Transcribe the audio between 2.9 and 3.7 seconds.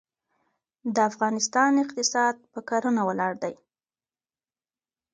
ولاړ دی.